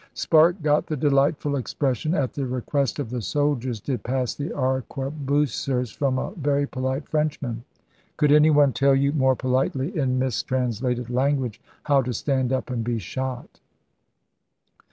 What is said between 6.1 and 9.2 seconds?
a 'very polite' Frenchman. Could any one tell you